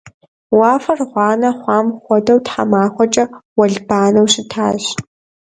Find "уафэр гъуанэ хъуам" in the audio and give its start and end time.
0.57-1.87